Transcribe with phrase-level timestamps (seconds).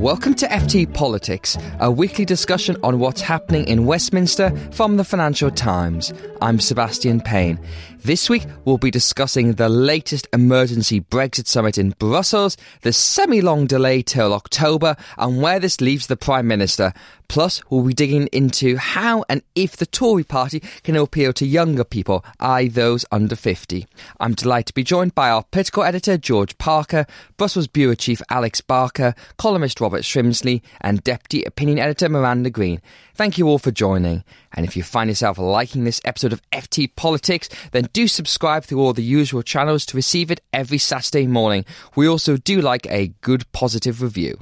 [0.00, 5.50] Welcome to FT Politics, a weekly discussion on what's happening in Westminster from the Financial
[5.50, 6.14] Times.
[6.40, 7.60] I'm Sebastian Payne.
[7.98, 13.66] This week, we'll be discussing the latest emergency Brexit summit in Brussels, the semi long
[13.66, 16.94] delay till October, and where this leaves the Prime Minister.
[17.30, 21.84] Plus, we'll be digging into how and if the Tory party can appeal to younger
[21.84, 23.86] people, i.e., those under 50.
[24.18, 28.60] I'm delighted to be joined by our political editor, George Parker, Brussels Bureau Chief Alex
[28.60, 32.82] Barker, columnist Robert Shrimsley, and Deputy Opinion Editor Miranda Green.
[33.14, 34.24] Thank you all for joining.
[34.52, 38.80] And if you find yourself liking this episode of FT Politics, then do subscribe through
[38.80, 41.64] all the usual channels to receive it every Saturday morning.
[41.94, 44.40] We also do like a good positive review.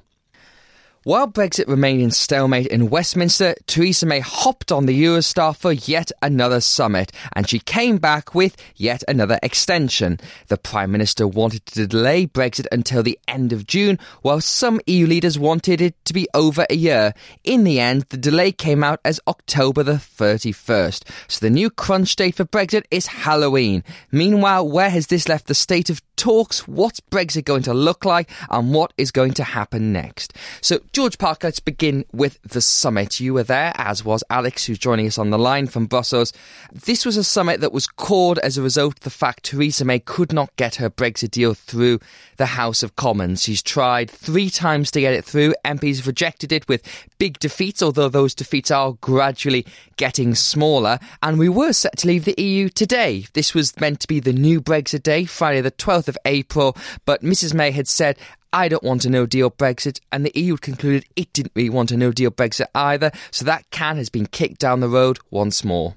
[1.05, 6.11] While Brexit remained in stalemate in Westminster, Theresa May hopped on the Eurostar for yet
[6.23, 10.19] another summit, and she came back with yet another extension.
[10.49, 15.07] The Prime Minister wanted to delay Brexit until the end of June, while some EU
[15.07, 17.15] leaders wanted it to be over a year.
[17.45, 21.05] In the end, the delay came out as October the 31st.
[21.29, 23.85] So the new crunch date for Brexit is Halloween.
[24.11, 28.29] Meanwhile, where has this left the state of talks, what's Brexit going to look like,
[28.51, 30.35] and what is going to happen next.
[30.61, 33.21] So, George Parker, let's begin with the summit.
[33.21, 36.33] You were there, as was Alex, who's joining us on the line from Brussels.
[36.73, 39.99] This was a summit that was called as a result of the fact Theresa May
[39.99, 42.01] could not get her Brexit deal through
[42.37, 43.43] the House of Commons.
[43.43, 45.55] She's tried three times to get it through.
[45.65, 46.83] MPs rejected it with
[47.19, 49.67] big defeats, although those defeats are gradually
[49.97, 50.99] getting smaller.
[51.23, 53.27] And we were set to leave the EU today.
[53.35, 57.23] This was meant to be the new Brexit day, Friday the 12th of April, but
[57.23, 58.19] Mrs May had said,
[58.53, 61.91] I don't want a no deal Brexit, and the EU concluded it didn't really want
[61.91, 65.65] a no deal Brexit either, so that can has been kicked down the road once
[65.65, 65.97] more.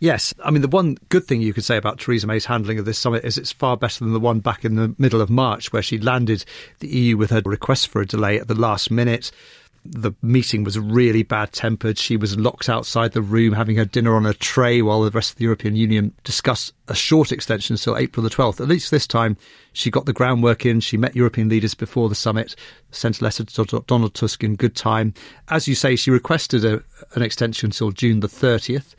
[0.00, 2.84] Yes, I mean, the one good thing you could say about Theresa May's handling of
[2.84, 5.72] this summit is it's far better than the one back in the middle of March,
[5.72, 6.44] where she landed
[6.80, 9.30] the EU with her request for a delay at the last minute
[9.84, 11.98] the meeting was really bad tempered.
[11.98, 15.32] She was locked outside the room having her dinner on a tray while the rest
[15.32, 18.60] of the European Union discussed a short extension until April the 12th.
[18.60, 19.36] At least this time,
[19.72, 20.80] she got the groundwork in.
[20.80, 22.56] She met European leaders before the summit,
[22.92, 25.12] sent a letter to Donald Tusk in good time.
[25.48, 26.82] As you say, she requested a,
[27.14, 28.94] an extension until June the 30th.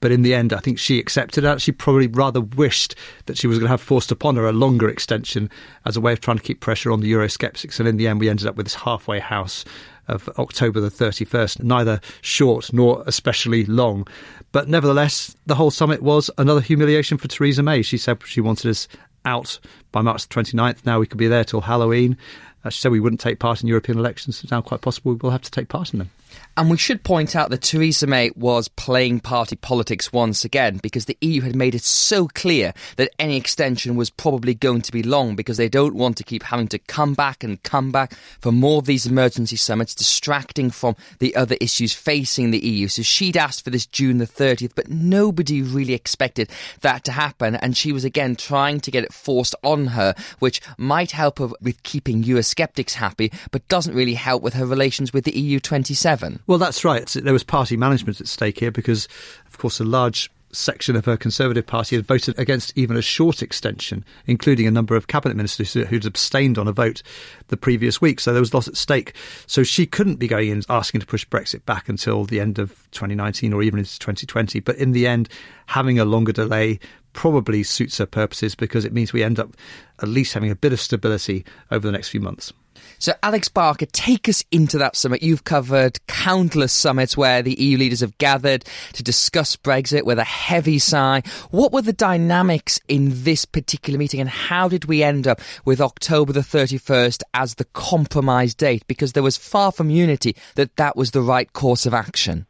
[0.00, 1.62] But in the end, I think she accepted that.
[1.62, 2.94] She probably rather wished
[3.24, 5.48] that she was going to have forced upon her a longer extension
[5.86, 7.78] as a way of trying to keep pressure on the Eurosceptics.
[7.78, 9.64] And in the end, we ended up with this halfway house
[10.08, 14.06] of October the 31st, neither short nor especially long.
[14.52, 17.82] But nevertheless, the whole summit was another humiliation for Theresa May.
[17.82, 18.88] She said she wanted us
[19.24, 19.58] out
[19.92, 20.84] by March the 29th.
[20.84, 22.16] Now we could be there till Halloween.
[22.64, 24.42] Uh, she said we wouldn't take part in European elections.
[24.42, 26.10] It's now quite possible we will have to take part in them.
[26.56, 31.06] And we should point out that Theresa May was playing party politics once again because
[31.06, 35.02] the EU had made it so clear that any extension was probably going to be
[35.02, 38.52] long because they don't want to keep having to come back and come back for
[38.52, 42.86] more of these emergency summits, distracting from the other issues facing the EU.
[42.86, 46.48] So she'd asked for this June the 30th, but nobody really expected
[46.82, 47.56] that to happen.
[47.56, 51.48] And she was again trying to get it forced on her, which might help her
[51.60, 56.42] with keeping Eurosceptics happy, but doesn't really help with her relations with the EU 27.
[56.46, 57.06] Well, that's right.
[57.06, 59.08] There was party management at stake here because,
[59.46, 63.42] of course, a large section of her Conservative Party had voted against even a short
[63.42, 67.02] extension, including a number of cabinet ministers who'd abstained on a vote
[67.48, 68.20] the previous week.
[68.20, 69.14] So there was a lot at stake.
[69.46, 72.70] So she couldn't be going in asking to push Brexit back until the end of
[72.92, 74.60] 2019 or even into 2020.
[74.60, 75.28] But in the end,
[75.66, 76.78] having a longer delay
[77.12, 79.54] probably suits her purposes because it means we end up
[80.00, 82.52] at least having a bit of stability over the next few months.
[82.98, 85.22] So, Alex Barker, take us into that summit.
[85.22, 88.64] You've covered countless summits where the EU leaders have gathered
[88.94, 91.22] to discuss Brexit with a heavy sigh.
[91.50, 95.80] What were the dynamics in this particular meeting, and how did we end up with
[95.80, 98.84] October the 31st as the compromise date?
[98.86, 102.46] Because there was far from unity that that was the right course of action.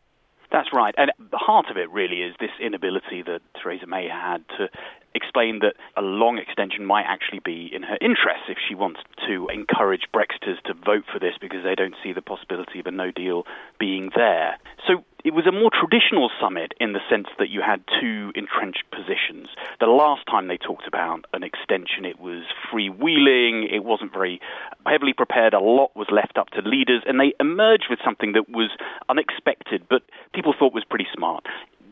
[0.52, 0.94] That's right.
[0.96, 4.68] And the heart of it really is this inability that Theresa May had to
[5.14, 9.48] explained that a long extension might actually be in her interest if she wants to
[9.48, 13.10] encourage Brexiters to vote for this because they don't see the possibility of a no
[13.10, 13.44] deal
[13.78, 14.58] being there.
[14.86, 18.84] So it was a more traditional summit in the sense that you had two entrenched
[18.90, 19.48] positions.
[19.80, 24.40] The last time they talked about an extension, it was freewheeling, it wasn't very
[24.84, 28.50] heavily prepared, a lot was left up to leaders, and they emerged with something that
[28.50, 28.70] was
[29.08, 30.02] unexpected, but
[30.34, 31.46] people thought was pretty smart.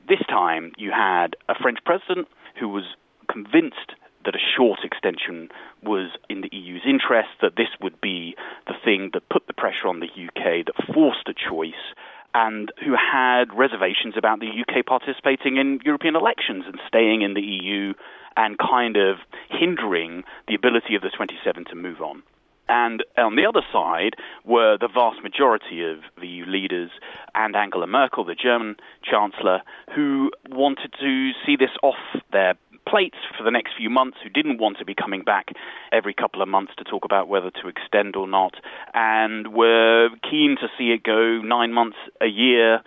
[0.08, 2.28] This time, you had a French president
[2.60, 2.84] who was
[3.32, 5.48] convinced that a short extension
[5.82, 8.36] was in the EU's interest, that this would be
[8.66, 11.94] the thing that put the pressure on the UK, that forced a choice,
[12.34, 17.42] and who had reservations about the UK participating in European elections and staying in the
[17.42, 17.92] EU
[18.36, 19.16] and kind of
[19.50, 22.22] hindering the ability of the 27 to move on.
[22.68, 24.14] And on the other side
[24.44, 26.90] were the vast majority of the EU leaders
[27.34, 29.60] and Angela Merkel, the German Chancellor,
[29.94, 32.00] who wanted to see this off
[32.30, 32.54] their
[32.86, 35.48] plates for the next few months who didn't want to be coming back
[35.92, 38.54] every couple of months to talk about whether to extend or not,
[38.94, 42.80] and were keen to see it go nine months a year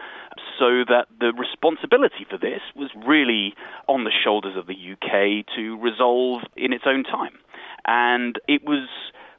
[0.59, 3.53] so that the responsibility for this was really
[3.87, 7.37] on the shoulders of the UK to resolve in its own time.
[7.85, 8.87] And it was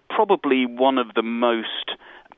[0.09, 1.93] probably one of the most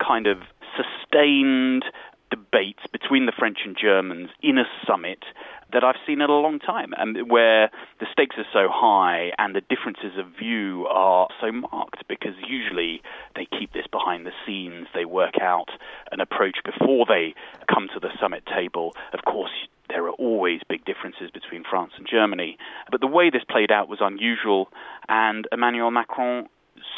[0.05, 0.39] kind of
[0.77, 1.85] sustained
[2.31, 5.25] debates between the French and Germans in a summit
[5.73, 7.71] that I've seen in a long time, and where
[8.01, 13.03] the stakes are so high and the differences of view are so marked because usually
[13.37, 15.69] they keep this behind the scenes, they work out
[16.11, 17.35] an approach before they
[17.73, 18.95] come to the summit table.
[19.13, 19.53] Of course,
[19.91, 22.57] there are always big differences between France and Germany,
[22.91, 24.69] but the way this played out was unusual,
[25.09, 26.49] and Emmanuel Macron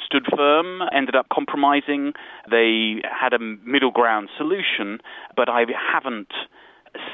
[0.07, 2.13] stood firm, ended up compromising.
[2.51, 5.01] They had a middle ground solution,
[5.37, 6.33] but I haven't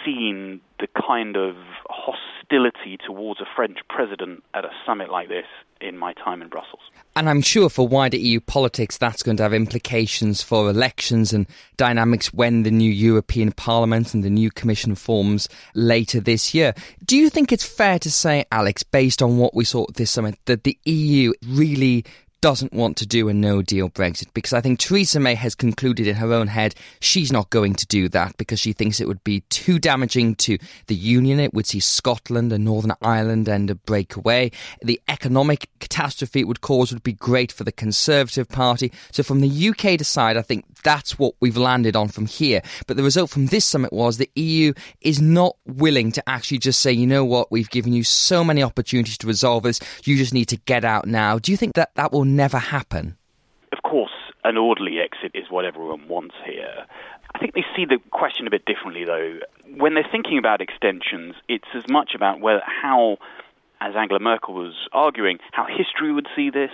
[0.04, 1.54] seen the kind of
[1.88, 5.46] hostility towards a French president at a summit like this
[5.80, 6.80] in my time in Brussels.
[7.14, 11.46] And I'm sure for wider EU politics, that's going to have implications for elections and
[11.76, 16.74] dynamics when the new European Parliament and the new Commission forms later this year.
[17.04, 20.10] Do you think it's fair to say, Alex, based on what we saw at this
[20.10, 22.04] summit, that the EU really
[22.40, 26.06] doesn't want to do a no deal Brexit because I think Theresa May has concluded
[26.06, 29.24] in her own head she's not going to do that because she thinks it would
[29.24, 31.40] be too damaging to the Union.
[31.40, 34.50] It would see Scotland and Northern Ireland end up break away.
[34.82, 38.92] The economic catastrophe it would cause would be great for the Conservative Party.
[39.12, 42.62] So, from the UK side, I think that's what we've landed on from here.
[42.86, 46.80] But the result from this summit was the EU is not willing to actually just
[46.80, 50.34] say, you know what, we've given you so many opportunities to resolve this, you just
[50.34, 51.38] need to get out now.
[51.38, 53.16] Do you think that that will never happen?
[53.72, 54.12] Of course,
[54.44, 56.86] an orderly exit is what everyone wants here.
[57.34, 59.38] I think they see the question a bit differently, though.
[59.76, 63.18] When they're thinking about extensions, it's as much about whether how
[63.80, 66.70] as Angela Merkel was arguing, how history would see this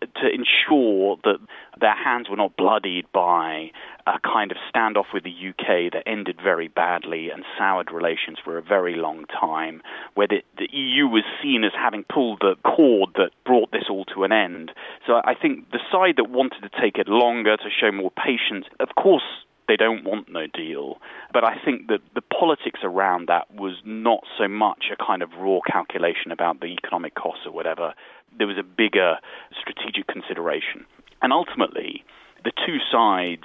[0.00, 1.38] to ensure that
[1.80, 3.70] their hands were not bloodied by
[4.06, 8.56] a kind of standoff with the UK that ended very badly and soured relations for
[8.56, 9.82] a very long time,
[10.14, 14.04] where the, the EU was seen as having pulled the cord that brought this all
[14.06, 14.72] to an end.
[15.06, 18.66] So I think the side that wanted to take it longer, to show more patience,
[18.80, 19.22] of course,
[19.70, 20.98] they don't want no deal.
[21.32, 25.30] But I think that the politics around that was not so much a kind of
[25.38, 27.94] raw calculation about the economic costs or whatever.
[28.36, 29.18] There was a bigger
[29.60, 30.86] strategic consideration.
[31.22, 32.02] And ultimately,
[32.42, 33.44] the two sides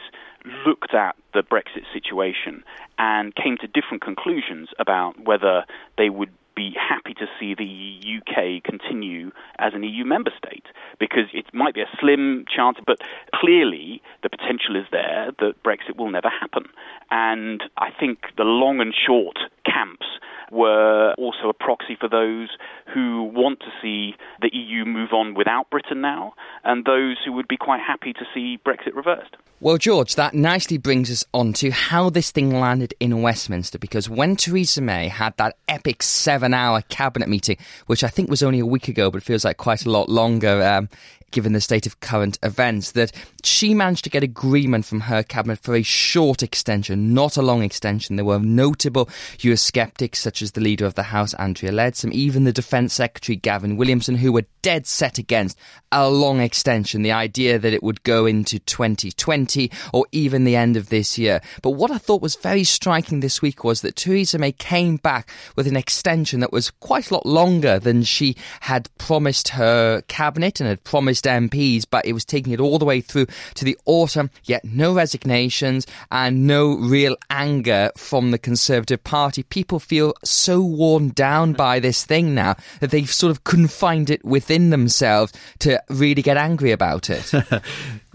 [0.65, 2.63] looked at the Brexit situation
[2.97, 5.65] and came to different conclusions about whether
[5.99, 10.65] they would be happy to see the UK continue as an EU member state
[10.99, 12.99] because it might be a slim chance, but
[13.33, 16.65] clearly the potential is there that Brexit will never happen.
[17.11, 20.05] And I think the long and short camps
[20.51, 22.49] were also a proxy for those
[22.93, 26.33] who want to see the EU move on without Britain now,
[26.63, 29.35] and those who would be quite happy to see Brexit reversed.
[29.61, 34.09] Well, George, that nicely brings us on to how this thing landed in Westminster because
[34.09, 37.57] when Theresa May had that epic seven hour cabinet meeting,
[37.87, 40.61] which I think was only a week ago but feels like quite a lot longer,
[40.61, 40.89] um,
[41.35, 43.11] given the state of current events, that
[43.43, 47.61] she managed to get agreement from her cabinet for a short extension, not a long
[47.61, 48.15] extension.
[48.15, 49.07] There were notable
[49.39, 53.75] Eurosceptics, such as the leader of the House, Andrea Leadsom, even the Defence Secretary, Gavin
[53.75, 55.59] Williamson, who were dead set against
[55.91, 60.77] a long extension, the idea that it would go into 2020 or even the end
[60.77, 61.41] of this year.
[61.61, 65.29] But what I thought was very striking this week was that Theresa May came back
[65.57, 70.59] with an extension that was quite a lot longer than she had promised her cabinet
[70.59, 74.29] and had promised well, it was taking it all the way through to the autumn.
[74.43, 79.43] Yet no resignations and no real anger from the conservative party.
[79.43, 84.23] People feel so worn down by this thing now that they've sort of confined it
[84.23, 87.31] within themselves to really get angry about it.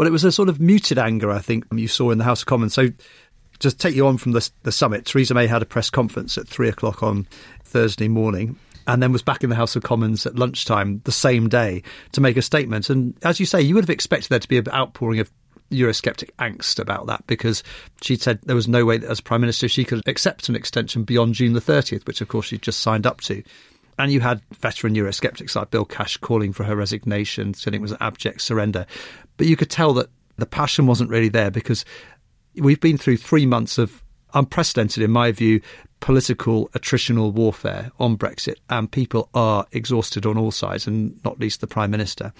[0.01, 2.41] Well, it was a sort of muted anger, I think, you saw in the House
[2.41, 2.73] of Commons.
[2.73, 2.89] So
[3.59, 6.49] just take you on from the, the summit, Theresa May had a press conference at
[6.49, 7.27] three o'clock on
[7.65, 8.57] Thursday morning
[8.87, 11.83] and then was back in the House of Commons at lunchtime the same day
[12.13, 12.91] to make a statement.
[12.91, 15.31] And as you say, you would have expected there to be an outpouring of
[15.71, 17.63] Eurosceptic angst about that because
[18.03, 21.05] she said there was no way that as Prime Minister she could accept an extension
[21.05, 23.43] beyond June the 30th, which of course she just signed up to.
[23.99, 27.93] And you had veteran Eurosceptics like Bill Cash calling for her resignation, saying it was
[27.93, 28.87] an abject surrender.
[29.37, 30.09] But you could tell that
[30.39, 31.85] the passion wasn't really there because
[32.55, 34.03] we've been through three months of
[34.35, 35.61] unprecedented, in my view,
[36.01, 41.61] political attritional warfare on Brexit, and people are exhausted on all sides, and not least
[41.61, 42.33] the Prime Minister.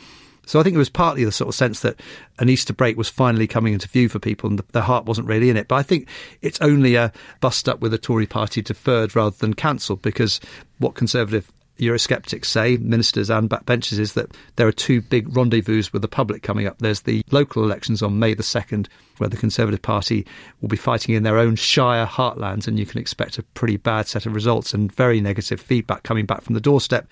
[0.47, 2.01] So I think it was partly the sort of sense that
[2.41, 5.49] an Easter break was finally coming into view for people and their heart wasn't really
[5.49, 5.69] in it.
[5.69, 6.09] But I think
[6.43, 10.41] it's only a bust up with the Tory party deferred rather than cancelled because
[10.79, 16.03] what Conservative Eurosceptics say, ministers and backbenchers, is that there are two big rendezvous with
[16.03, 16.79] the public coming up.
[16.79, 18.87] There's the local elections on May the 2nd,
[19.19, 20.27] where the Conservative Party
[20.61, 24.07] will be fighting in their own shire heartlands, and you can expect a pretty bad
[24.07, 27.09] set of results and very negative feedback coming back from the doorstep.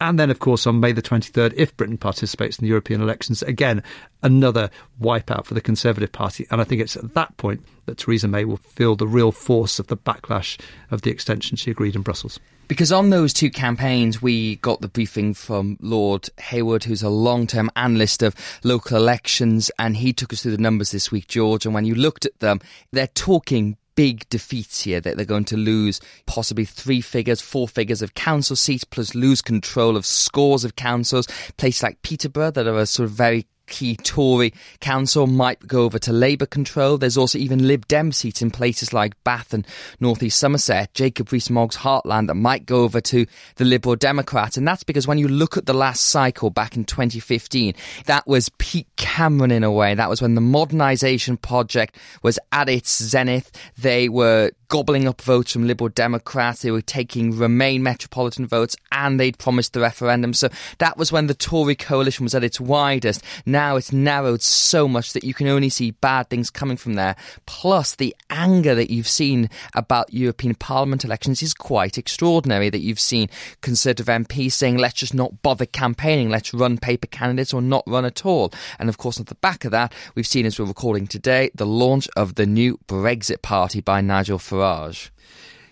[0.00, 3.42] And then, of course, on May the 23rd, if Britain participates in the European elections,
[3.42, 3.82] again,
[4.22, 6.46] another wipeout for the Conservative Party.
[6.50, 9.78] And I think it's at that point that Theresa May will feel the real force
[9.78, 10.58] of the backlash
[10.90, 12.40] of the extension she agreed in Brussels.
[12.66, 17.48] Because on those two campaigns, we got the briefing from Lord Hayward, who's a long
[17.48, 21.66] term analyst of local elections, and he took us through the numbers this week, George.
[21.66, 22.60] And when you looked at them,
[22.92, 28.00] they're talking big defeats here that they're going to lose possibly three figures, four figures
[28.00, 31.26] of council seats, plus lose control of scores of councils.
[31.58, 35.98] Places like Peterborough that are a sort of very key Tory council might go over
[36.00, 36.98] to Labour control.
[36.98, 39.66] There's also even Lib Dem seats in places like Bath and
[39.98, 43.24] North East Somerset, Jacob Rees-Mogg's heartland that might go over to
[43.56, 44.58] the Liberal Democrats.
[44.58, 47.74] And that's because when you look at the last cycle back in 2015,
[48.04, 49.94] that was peak Cameron in a way.
[49.94, 53.50] That was when the modernisation project was at its zenith.
[53.78, 56.62] They were gobbling up votes from Liberal Democrats.
[56.62, 60.32] They were taking Remain metropolitan votes and they'd promised the referendum.
[60.32, 60.48] So
[60.78, 63.22] that was when the Tory coalition was at its widest.
[63.44, 67.16] Now it's narrowed so much that you can only see bad things coming from there.
[67.46, 72.70] Plus, the anger that you've seen about European Parliament elections is quite extraordinary.
[72.70, 73.28] That you've seen
[73.62, 78.04] Conservative MPs saying, let's just not bother campaigning, let's run paper candidates or not run
[78.04, 78.52] at all.
[78.78, 81.66] And of course, at the back of that, we've seen as we're recording today the
[81.66, 84.59] launch of the new Brexit Party by Nigel Farage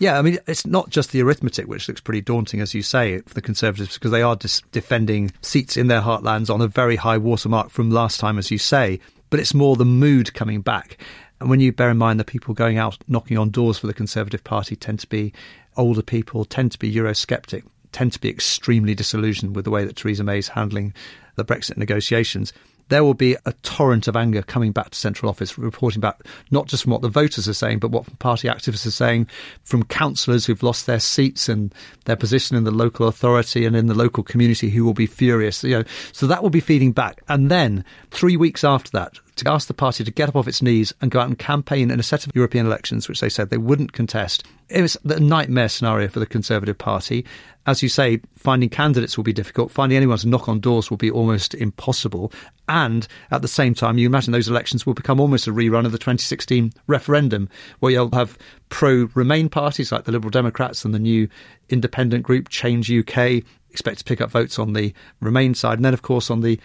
[0.00, 3.18] Yeah, I mean, it's not just the arithmetic, which looks pretty daunting, as you say,
[3.22, 6.96] for the Conservatives, because they are dis- defending seats in their heartlands on a very
[6.96, 9.00] high watermark from last time, as you say.
[9.28, 10.98] But it's more the mood coming back.
[11.40, 13.94] And when you bear in mind that people going out knocking on doors for the
[13.94, 15.32] Conservative Party tend to be
[15.76, 19.96] older people, tend to be Eurosceptic, tend to be extremely disillusioned with the way that
[19.96, 20.94] Theresa May is handling
[21.34, 22.52] the Brexit negotiations
[22.88, 26.66] there will be a torrent of anger coming back to central office, reporting back not
[26.66, 29.26] just from what the voters are saying, but what party activists are saying,
[29.62, 33.86] from councillors who've lost their seats and their position in the local authority and in
[33.86, 35.62] the local community who will be furious.
[35.62, 37.22] You know, so that will be feeding back.
[37.28, 40.62] And then three weeks after that, to ask the party to get up off its
[40.62, 43.50] knees and go out and campaign in a set of European elections, which they said
[43.50, 44.44] they wouldn't contest.
[44.68, 47.24] It was the nightmare scenario for the Conservative Party.
[47.68, 49.70] As you say, finding candidates will be difficult.
[49.70, 52.32] Finding anyone to knock on doors will be almost impossible.
[52.66, 55.92] And at the same time, you imagine those elections will become almost a rerun of
[55.92, 58.38] the 2016 referendum, where you'll have
[58.70, 61.28] pro Remain parties like the Liberal Democrats and the new
[61.68, 65.76] independent group Change UK expect to pick up votes on the Remain side.
[65.76, 66.58] And then, of course, on the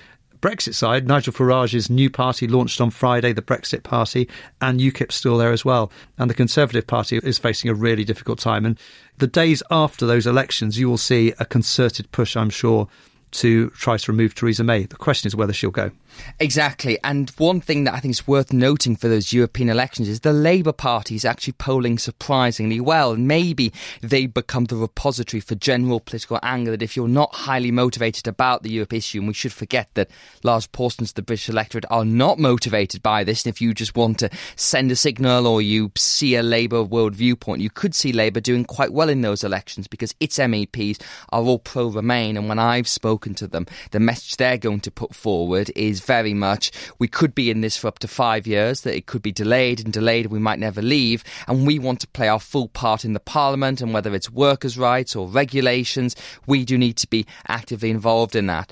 [0.43, 4.27] Brexit side, Nigel Farage's new party launched on Friday, the Brexit Party,
[4.59, 5.89] and UKIP's still there as well.
[6.17, 8.65] And the Conservative Party is facing a really difficult time.
[8.65, 8.77] And
[9.19, 12.89] the days after those elections, you will see a concerted push, I'm sure,
[13.31, 14.83] to try to remove Theresa May.
[14.83, 15.91] The question is whether she'll go.
[16.39, 16.97] Exactly.
[17.03, 20.33] And one thing that I think is worth noting for those European elections is the
[20.33, 23.15] Labour Party is actually polling surprisingly well.
[23.15, 28.27] Maybe they become the repository for general political anger that if you're not highly motivated
[28.27, 30.09] about the Europe issue, and we should forget that
[30.43, 33.95] large portions of the British electorate are not motivated by this, and if you just
[33.95, 38.11] want to send a signal or you see a Labour world viewpoint, you could see
[38.11, 42.37] Labour doing quite well in those elections because its MEPs are all pro Remain.
[42.37, 46.33] And when I've spoken to them, the message they're going to put forward is very
[46.33, 49.31] much we could be in this for up to five years, that it could be
[49.31, 51.23] delayed and delayed, we might never leave.
[51.47, 54.77] And we want to play our full part in the Parliament, and whether it's workers'
[54.77, 58.71] rights or regulations, we do need to be actively involved in that.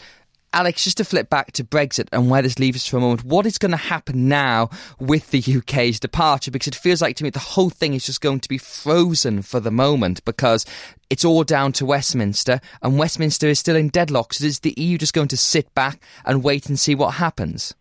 [0.53, 3.24] Alex, just to flip back to Brexit and where this leaves us for a moment,
[3.24, 6.51] what is going to happen now with the UK's departure?
[6.51, 9.43] Because it feels like to me the whole thing is just going to be frozen
[9.43, 10.65] for the moment because
[11.10, 14.34] it's all down to Westminster and Westminster is still in deadlock.
[14.34, 17.74] So is the EU just going to sit back and wait and see what happens?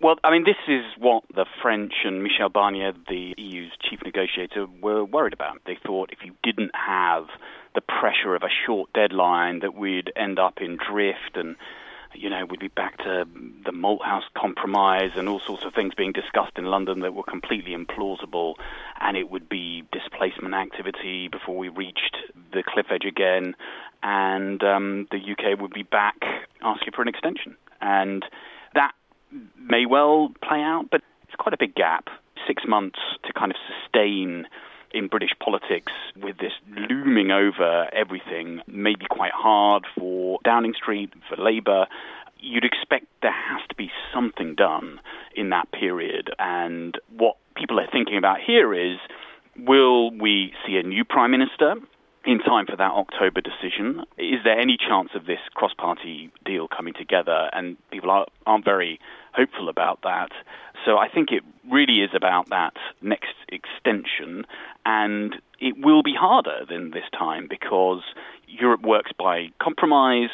[0.00, 4.66] Well, I mean, this is what the French and Michel Barnier, the EU's chief negotiator,
[4.80, 5.58] were worried about.
[5.66, 7.26] They thought if you didn't have
[7.74, 11.56] the pressure of a short deadline, that we'd end up in drift and
[12.14, 13.24] you know, we'd be back to
[13.64, 17.74] the Malthouse Compromise and all sorts of things being discussed in London that were completely
[17.74, 18.54] implausible,
[19.00, 22.16] and it would be displacement activity before we reached
[22.52, 23.54] the cliff edge again,
[24.02, 26.16] and um, the UK would be back
[26.62, 27.56] asking for an extension.
[27.80, 28.24] And
[28.74, 28.92] that
[29.58, 32.08] may well play out, but it's quite a big gap.
[32.46, 34.46] Six months to kind of sustain
[34.92, 41.12] in British politics with this looming over everything may be quite hard for Downing Street,
[41.28, 41.86] for Labour.
[42.38, 45.00] You'd expect there has to be something done
[45.34, 46.30] in that period.
[46.38, 48.98] And what people are thinking about here is
[49.56, 51.74] will we see a new Prime Minister?
[52.24, 54.04] in time for that October decision.
[54.18, 57.48] Is there any chance of this cross party deal coming together?
[57.52, 59.00] And people are, aren't very
[59.32, 60.30] hopeful about that.
[60.84, 64.46] So I think it really is about that next extension,
[64.86, 68.02] and it will be harder than this time because
[68.46, 70.30] Europe works by compromise.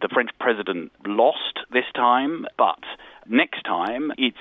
[0.00, 2.80] The French president lost this time, but
[3.28, 4.36] next time it's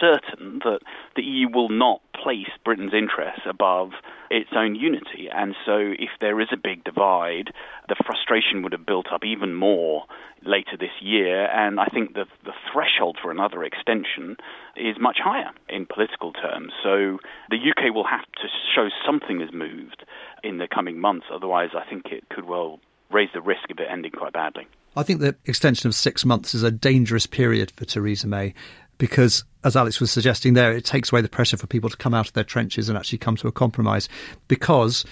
[0.00, 0.80] certain that
[1.16, 3.90] the EU will not place Britain's interests above
[4.30, 5.28] its own unity.
[5.32, 7.52] And so, if there is a big divide,
[7.88, 10.04] the frustration would have built up even more
[10.44, 11.46] later this year.
[11.46, 14.36] And I think the, the threshold for another extension
[14.76, 16.72] is much higher in political terms.
[16.82, 17.18] So,
[17.50, 20.04] the UK will have to show something has moved
[20.42, 21.26] in the coming months.
[21.32, 24.66] Otherwise, I think it could well raise the risk of it ending quite badly.
[24.94, 28.54] I think the extension of six months is a dangerous period for Theresa May
[28.98, 32.14] because, as Alex was suggesting there, it takes away the pressure for people to come
[32.14, 34.08] out of their trenches and actually come to a compromise.
[34.48, 35.04] Because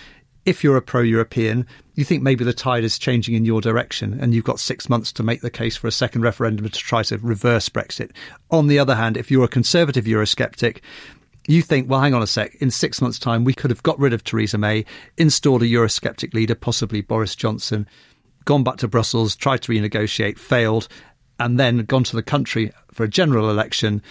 [0.45, 4.19] if you're a pro European, you think maybe the tide is changing in your direction
[4.21, 7.03] and you've got six months to make the case for a second referendum to try
[7.05, 8.11] to reverse Brexit.
[8.51, 10.81] On the other hand, if you're a conservative Eurosceptic,
[11.47, 13.99] you think, well, hang on a sec, in six months' time, we could have got
[13.99, 14.85] rid of Theresa May,
[15.17, 17.89] installed a Eurosceptic leader, possibly Boris Johnson,
[18.45, 20.89] gone back to Brussels, tried to renegotiate, failed,
[21.39, 24.03] and then gone to the country for a general election,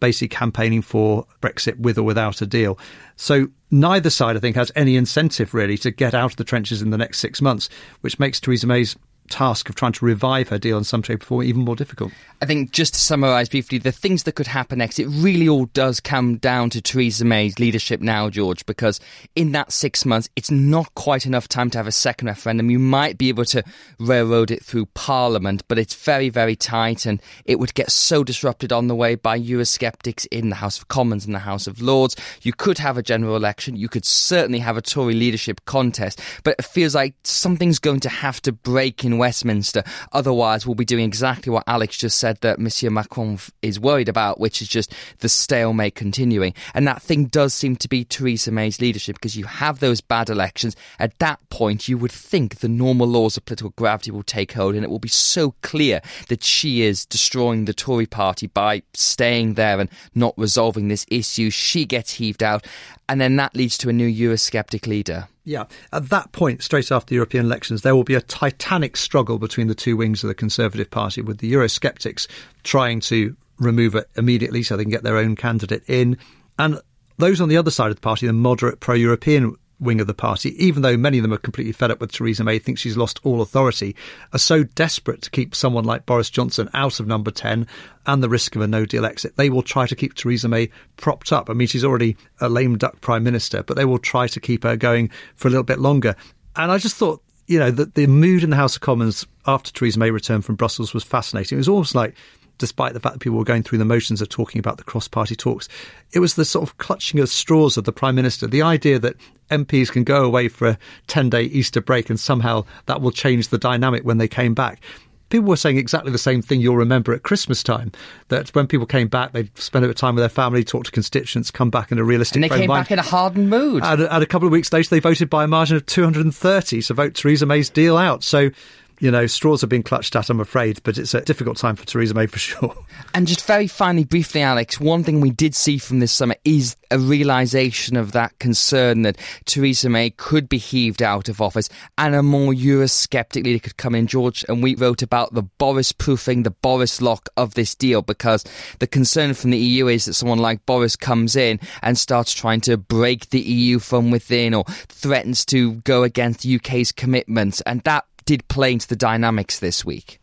[0.00, 2.78] basically campaigning for Brexit with or without a deal.
[3.16, 6.82] So neither side, I think, has any incentive really to get out of the trenches
[6.82, 7.68] in the next six months,
[8.02, 8.96] which makes Theresa May's
[9.30, 12.12] task of trying to revive her deal in some shape or form even more difficult.
[12.42, 15.66] I think just to summarise briefly, the things that could happen next, it really all
[15.66, 19.00] does come down to Theresa May's leadership now, George, because
[19.34, 22.70] in that six months, it's not quite enough time to have a second referendum.
[22.70, 23.64] You might be able to
[23.98, 28.70] railroad it through Parliament, but it's very, very tight and it would get so disrupted
[28.70, 32.16] on the way by Eurosceptics in the House of Commons and the House of Lords.
[32.42, 33.76] You could have a general election.
[33.76, 38.08] You could certainly have a Tory leadership contest, but it feels like something's going to
[38.10, 39.82] have to break in Westminster.
[40.12, 44.40] Otherwise, we'll be doing exactly what Alex just said that Monsieur Macron is worried about,
[44.40, 46.54] which is just the stalemate continuing.
[46.74, 50.30] And that thing does seem to be Theresa May's leadership because you have those bad
[50.30, 50.76] elections.
[50.98, 54.74] At that point, you would think the normal laws of political gravity will take hold
[54.74, 59.54] and it will be so clear that she is destroying the Tory party by staying
[59.54, 61.50] there and not resolving this issue.
[61.50, 62.66] She gets heaved out.
[63.08, 65.28] And then that leads to a new Eurosceptic leader.
[65.44, 69.38] Yeah, at that point, straight after the European elections, there will be a titanic struggle
[69.38, 72.26] between the two wings of the Conservative Party, with the Eurosceptics
[72.64, 76.18] trying to remove it immediately so they can get their own candidate in.
[76.58, 76.80] And
[77.18, 80.14] those on the other side of the party, the moderate pro European wing of the
[80.14, 82.96] party, even though many of them are completely fed up with Theresa May, think she's
[82.96, 83.94] lost all authority,
[84.32, 87.66] are so desperate to keep someone like Boris Johnson out of number 10
[88.06, 89.36] and the risk of a no deal exit.
[89.36, 91.50] They will try to keep Theresa May propped up.
[91.50, 94.62] I mean, she's already a lame duck prime minister, but they will try to keep
[94.62, 96.16] her going for a little bit longer.
[96.54, 99.72] And I just thought, you know, that the mood in the House of Commons after
[99.72, 101.56] Theresa May returned from Brussels was fascinating.
[101.56, 102.14] It was almost like
[102.58, 105.08] despite the fact that people were going through the motions of talking about the cross
[105.08, 105.68] party talks,
[106.12, 108.46] it was the sort of clutching of straws of the Prime Minister.
[108.46, 109.16] The idea that
[109.50, 113.48] MPs can go away for a 10 day Easter break and somehow that will change
[113.48, 114.80] the dynamic when they came back.
[115.28, 117.90] People were saying exactly the same thing you'll remember at Christmas time.
[118.28, 120.84] That when people came back, they'd spend a bit of time with their family, talk
[120.84, 123.82] to constituents, come back in a realistic And they came back in a hardened mood.
[123.84, 126.94] And, and a couple of weeks later, they voted by a margin of 230 to
[126.94, 128.22] vote Theresa May's deal out.
[128.22, 128.50] So
[128.98, 131.84] you know, straws are being clutched at, I'm afraid, but it's a difficult time for
[131.84, 132.74] Theresa May for sure.
[133.14, 136.76] And just very finally, briefly, Alex, one thing we did see from this summit is
[136.90, 142.14] a realization of that concern that Theresa May could be heaved out of office and
[142.14, 144.06] a more Eurosceptic leader could come in.
[144.06, 148.44] George and we wrote about the Boris proofing, the Boris lock of this deal because
[148.78, 152.60] the concern from the EU is that someone like Boris comes in and starts trying
[152.62, 157.60] to break the EU from within or threatens to go against the UK's commitments.
[157.62, 160.20] And that did play into the dynamics this week.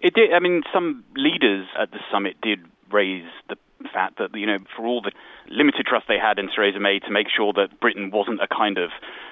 [0.00, 0.32] It did.
[0.32, 2.60] I mean, some leaders at the summit did
[2.92, 3.56] raise the
[3.92, 5.12] fact that, you know, for all the
[5.48, 8.78] limited trust they had in Theresa May to make sure that Britain wasn't a kind
[8.78, 8.90] of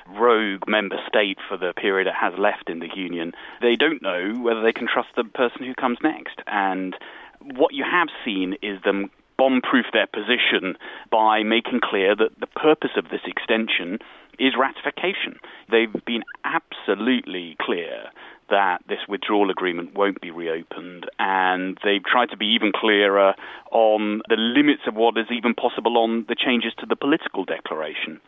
[0.08, 4.34] rogue member state for the period it has left in the Union, they don't know
[4.40, 6.40] whether they can trust the person who comes next.
[6.46, 6.96] And
[7.40, 10.76] what you have seen is them bomb proof their position
[11.10, 13.98] by making clear that the purpose of this extension
[14.38, 15.38] is ratification.
[15.70, 18.11] They've been absolutely clear
[18.51, 23.35] that this withdrawal agreement won't be reopened, and they've tried to be even clearer
[23.70, 28.20] on the limits of what is even possible on the changes to the political declaration.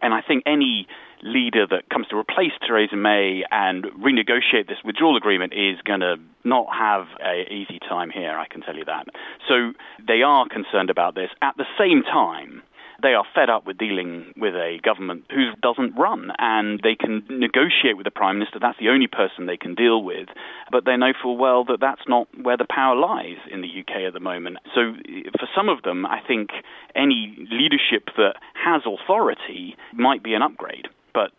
[0.00, 0.86] And I think any
[1.22, 6.16] leader that comes to replace Theresa May and renegotiate this withdrawal agreement is going to
[6.44, 9.06] not have an easy time here, I can tell you that.
[9.48, 9.72] So
[10.06, 11.30] they are concerned about this.
[11.42, 12.62] At the same time,
[13.02, 17.24] they are fed up with dealing with a government who doesn't run, and they can
[17.30, 18.58] negotiate with the prime minister.
[18.60, 20.28] That's the only person they can deal with,
[20.70, 24.02] but they know full well that that's not where the power lies in the UK
[24.06, 24.58] at the moment.
[24.74, 24.94] So,
[25.38, 26.50] for some of them, I think
[26.94, 31.30] any leadership that has authority might be an upgrade, but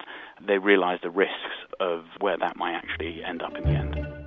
[0.46, 1.36] they realise the risks
[1.80, 4.19] of where that might actually end up in the end.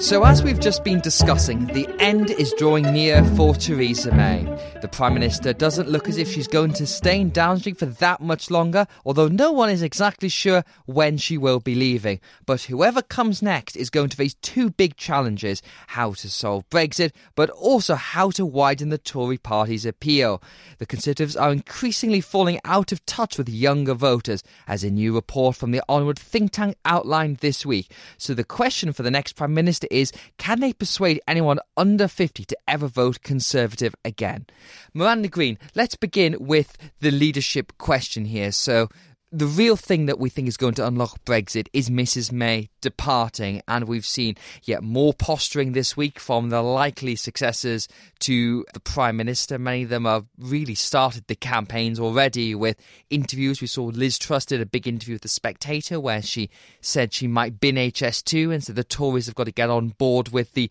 [0.00, 4.44] So, as we've just been discussing, the end is drawing near for Theresa May.
[4.80, 7.84] The Prime Minister doesn't look as if she's going to stay in Downing Street for
[7.84, 12.18] that much longer, although no one is exactly sure when she will be leaving.
[12.46, 17.12] But whoever comes next is going to face two big challenges how to solve Brexit,
[17.34, 20.42] but also how to widen the Tory party's appeal.
[20.78, 25.56] The Conservatives are increasingly falling out of touch with younger voters, as a new report
[25.56, 27.92] from the Onward think tank outlined this week.
[28.16, 32.44] So, the question for the next Prime Minister is can they persuade anyone under 50
[32.44, 34.46] to ever vote Conservative again?
[34.94, 38.52] Miranda Green, let's begin with the leadership question here.
[38.52, 38.88] So,
[39.32, 43.62] the real thing that we think is going to unlock Brexit is Mrs May departing,
[43.68, 47.86] and we've seen yet more posturing this week from the likely successors
[48.20, 49.56] to the Prime Minister.
[49.56, 52.76] Many of them have really started the campaigns already with
[53.08, 53.60] interviews.
[53.60, 57.28] We saw Liz Truss did a big interview with The Spectator where she said she
[57.28, 60.68] might bin HS2, and so the Tories have got to get on board with the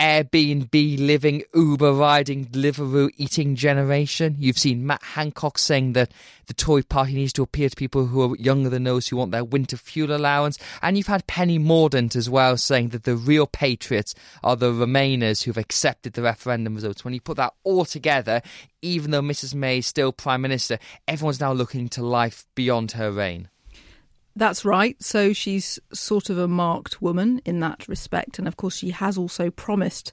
[0.00, 4.34] Airbnb living, Uber riding, Deliveroo eating generation.
[4.38, 6.10] You've seen Matt Hancock saying that
[6.46, 9.30] the Tory party needs to appeal to people who are younger than those who want
[9.30, 10.58] their winter fuel allowance.
[10.80, 15.42] And you've had Penny Mordaunt as well saying that the real patriots are the Remainers
[15.42, 17.04] who've accepted the referendum results.
[17.04, 18.40] When you put that all together,
[18.80, 23.12] even though Mrs May is still Prime Minister, everyone's now looking to life beyond her
[23.12, 23.50] reign.
[24.36, 25.00] That's right.
[25.02, 28.38] So she's sort of a marked woman in that respect.
[28.38, 30.12] And of course, she has also promised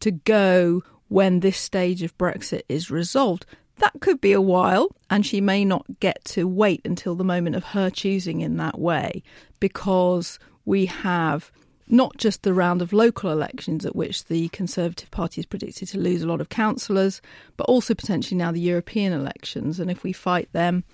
[0.00, 3.46] to go when this stage of Brexit is resolved.
[3.76, 7.56] That could be a while, and she may not get to wait until the moment
[7.56, 9.22] of her choosing in that way
[9.58, 11.50] because we have
[11.88, 15.98] not just the round of local elections at which the Conservative Party is predicted to
[15.98, 17.20] lose a lot of councillors,
[17.56, 19.78] but also potentially now the European elections.
[19.78, 20.84] And if we fight them,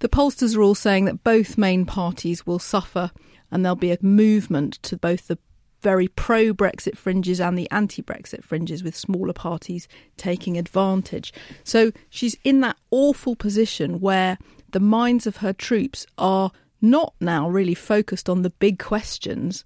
[0.00, 3.10] the pollsters are all saying that both main parties will suffer
[3.50, 5.38] and there'll be a movement to both the
[5.82, 11.32] very pro Brexit fringes and the anti Brexit fringes, with smaller parties taking advantage.
[11.64, 14.38] So she's in that awful position where
[14.72, 16.50] the minds of her troops are
[16.82, 19.64] not now really focused on the big questions.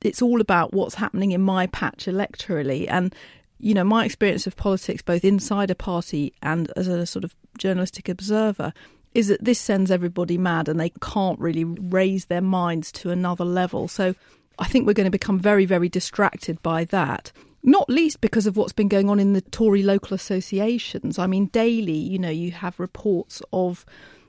[0.00, 2.86] It's all about what's happening in my patch electorally.
[2.88, 3.14] And,
[3.58, 7.34] you know, my experience of politics, both inside a party and as a sort of
[7.56, 8.72] journalistic observer,
[9.14, 13.44] is that this sends everybody mad and they can't really raise their minds to another
[13.44, 13.88] level.
[13.88, 14.14] So
[14.58, 17.32] I think we're going to become very, very distracted by that.
[17.62, 21.18] Not least because of what's been going on in the Tory local associations.
[21.18, 23.84] I mean, daily, you know, you have reports of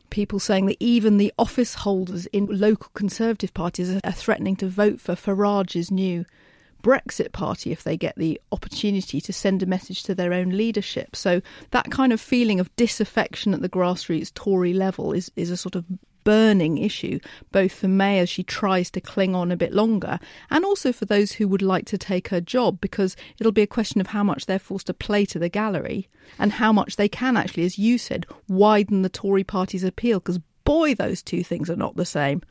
[0.09, 5.01] people saying that even the office holders in local Conservative parties are threatening to vote
[5.01, 6.25] for Farage's new
[6.83, 11.15] Brexit Party if they get the opportunity to send a message to their own leadership.
[11.15, 11.41] So
[11.71, 15.75] that kind of feeling of disaffection at the grassroots Tory level is, is a sort
[15.75, 15.85] of
[16.23, 17.19] burning issue,
[17.51, 20.19] both for May as she tries to cling on a bit longer,
[20.49, 23.67] and also for those who would like to take her job, because it'll be a
[23.67, 26.07] question of how much they're forced to play to the gallery
[26.39, 30.39] and how much they can actually, as you said, widen the Tory party's appeal, because
[30.63, 32.41] boy, those two things are not the same.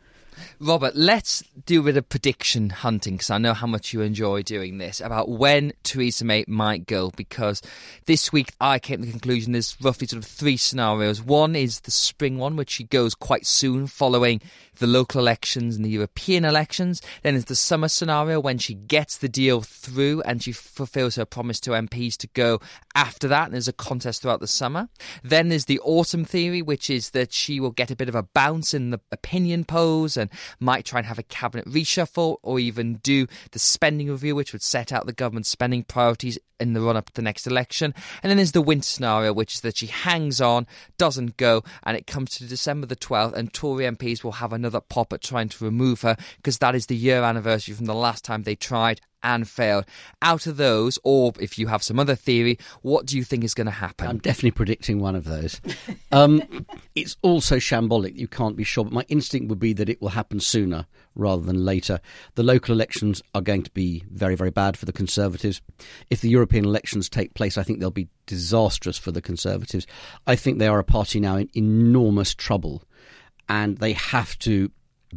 [0.61, 4.43] Robert, let's do a bit of prediction hunting because I know how much you enjoy
[4.43, 7.11] doing this about when Theresa May might go.
[7.17, 7.63] Because
[8.07, 11.23] this week I came to the conclusion there's roughly sort of three scenarios.
[11.23, 14.41] One is the spring one, which she goes quite soon following
[14.83, 17.01] the local elections and the European elections.
[17.23, 21.25] Then there's the summer scenario when she gets the deal through and she fulfills her
[21.25, 22.61] promise to MPs to go
[22.95, 23.45] after that.
[23.45, 24.89] And there's a contest throughout the summer.
[25.23, 28.25] Then there's the autumn theory, which is that she will get a bit of a
[28.25, 32.97] bounce in the opinion polls and might try and have a cabinet reshuffle or even
[32.97, 36.97] do the spending review, which would set out the government's spending priorities in the run
[36.97, 37.93] up to the next election.
[38.23, 40.67] And then there's the winter scenario, which is that she hangs on,
[40.97, 44.72] doesn't go, and it comes to December the 12th, and Tory MPs will have another
[44.81, 48.25] pop at trying to remove her because that is the year anniversary from the last
[48.25, 49.85] time they tried and failed.
[50.21, 53.55] Out of those, or if you have some other theory, what do you think is
[53.55, 54.09] going to happen?
[54.09, 55.61] I'm definitely predicting one of those.
[56.15, 58.17] Um, it's also shambolic.
[58.17, 61.43] You can't be sure, but my instinct would be that it will happen sooner rather
[61.43, 62.01] than later.
[62.35, 65.63] The local elections are going to be very, very bad for the Conservatives.
[66.11, 69.87] If the European elections take place, I think they'll be disastrous for the Conservatives.
[70.27, 72.83] I think they are a party now in enormous trouble,
[73.49, 74.71] and they have to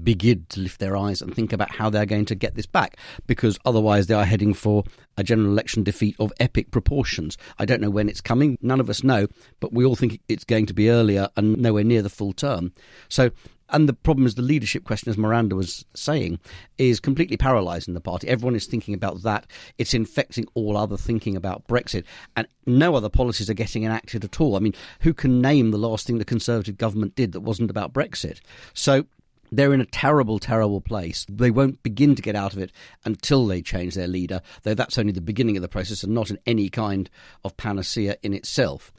[0.03, 2.97] begin to lift their eyes and think about how they're going to get this back
[3.27, 4.83] because otherwise they are heading for
[5.17, 7.37] a general election defeat of epic proportions.
[7.57, 9.27] I don't know when it's coming, none of us know,
[9.59, 12.73] but we all think it's going to be earlier and nowhere near the full term.
[13.07, 13.31] So
[13.69, 16.39] and the problem is the leadership question, as Miranda was saying,
[16.77, 18.27] is completely paralysing the party.
[18.27, 19.47] Everyone is thinking about that.
[19.77, 22.03] It's infecting all other thinking about Brexit.
[22.35, 24.55] And no other policies are getting enacted at all.
[24.55, 27.93] I mean, who can name the last thing the Conservative government did that wasn't about
[27.93, 28.39] Brexit?
[28.73, 29.05] So
[29.51, 31.25] they're in a terrible, terrible place.
[31.29, 32.71] They won't begin to get out of it
[33.03, 36.29] until they change their leader, though that's only the beginning of the process and not
[36.29, 37.09] in any kind
[37.43, 38.91] of panacea in itself.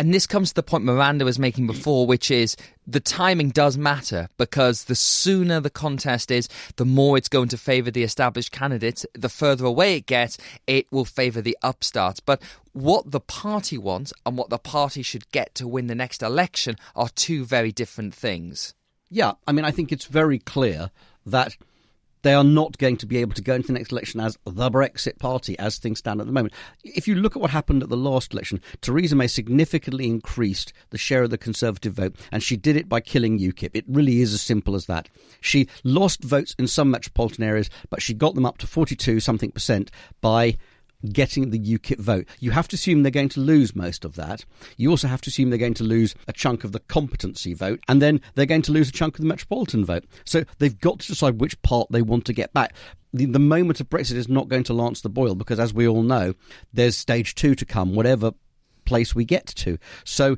[0.00, 1.74] And this comes to the point Miranda was making mm.
[1.74, 7.18] before, which is the timing does matter because the sooner the contest is, the more
[7.18, 9.04] it's going to favour the established candidates.
[9.12, 12.18] The further away it gets, it will favour the upstarts.
[12.18, 12.40] But
[12.72, 16.76] what the party wants and what the party should get to win the next election
[16.96, 18.72] are two very different things.
[19.10, 20.90] Yeah, I mean, I think it's very clear
[21.26, 21.58] that
[22.22, 24.70] they are not going to be able to go into the next election as the
[24.70, 26.54] Brexit party as things stand at the moment.
[26.84, 30.98] If you look at what happened at the last election, Theresa May significantly increased the
[30.98, 33.70] share of the Conservative vote, and she did it by killing UKIP.
[33.74, 35.08] It really is as simple as that.
[35.40, 39.50] She lost votes in some metropolitan areas, but she got them up to 42 something
[39.50, 40.56] percent by
[41.12, 42.26] getting the UKIP vote.
[42.38, 44.44] You have to assume they're going to lose most of that.
[44.76, 47.80] You also have to assume they're going to lose a chunk of the competency vote,
[47.88, 50.04] and then they're going to lose a chunk of the metropolitan vote.
[50.24, 52.74] So they've got to decide which part they want to get back.
[53.12, 55.88] The, the moment of Brexit is not going to lance the boil because, as we
[55.88, 56.34] all know,
[56.72, 58.32] there's stage two to come, whatever
[58.84, 59.78] place we get to.
[60.04, 60.36] So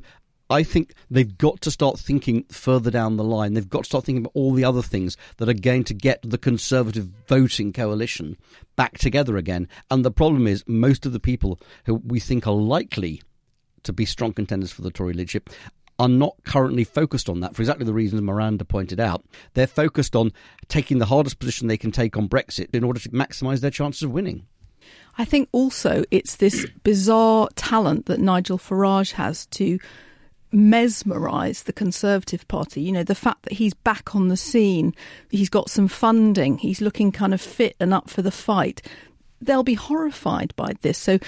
[0.49, 3.53] I think they've got to start thinking further down the line.
[3.53, 6.19] They've got to start thinking about all the other things that are going to get
[6.21, 8.37] the Conservative voting coalition
[8.75, 9.67] back together again.
[9.89, 13.21] And the problem is, most of the people who we think are likely
[13.83, 15.49] to be strong contenders for the Tory leadership
[15.99, 19.23] are not currently focused on that for exactly the reasons Miranda pointed out.
[19.53, 20.33] They're focused on
[20.67, 24.03] taking the hardest position they can take on Brexit in order to maximise their chances
[24.03, 24.45] of winning.
[25.17, 29.79] I think also it's this bizarre talent that Nigel Farage has to
[30.53, 32.81] mesmerise the Conservative Party.
[32.81, 34.93] You know, the fact that he's back on the scene,
[35.29, 38.81] he's got some funding, he's looking kind of fit and up for the fight.
[39.41, 40.97] They'll be horrified by this.
[40.97, 41.19] So,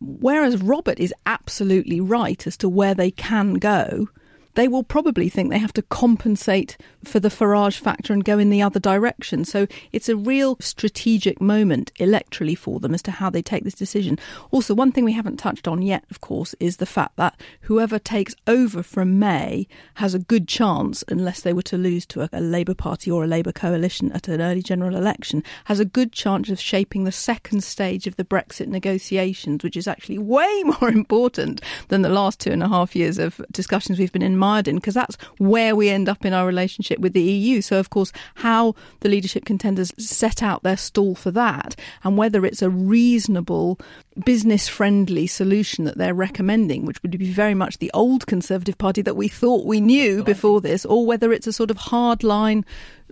[0.00, 4.08] whereas Robert is absolutely right as to where they can go,
[4.54, 8.50] they will probably think they have to compensate for the Farage factor and go in
[8.50, 9.44] the other direction.
[9.44, 13.74] So it's a real strategic moment electorally for them as to how they take this
[13.74, 14.18] decision.
[14.50, 17.98] Also, one thing we haven't touched on yet, of course, is the fact that whoever
[17.98, 22.28] takes over from May has a good chance, unless they were to lose to a,
[22.32, 26.12] a Labour Party or a Labour coalition at an early general election, has a good
[26.12, 30.90] chance of shaping the second stage of the Brexit negotiations, which is actually way more
[30.90, 34.68] important than the last two and a half years of discussions we've been in mired
[34.68, 37.60] in, because that's where we end up in our relationship with the EU.
[37.60, 42.44] So, of course, how the leadership contenders set out their stall for that and whether
[42.44, 43.78] it's a reasonable,
[44.24, 49.02] business friendly solution that they're recommending, which would be very much the old Conservative Party
[49.02, 52.64] that we thought we knew before this, or whether it's a sort of hard line,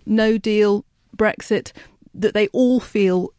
[0.04, 0.84] no deal
[1.16, 1.72] Brexit
[2.14, 3.32] that they all feel